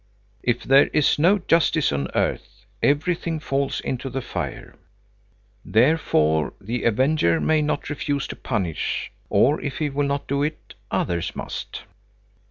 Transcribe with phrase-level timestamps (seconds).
[0.41, 4.73] "If there is no justice on earth, everything falls into the fire.
[5.63, 10.73] Therefore the avenger may not refuse to punish, or if he will not do it,
[10.89, 11.83] others must."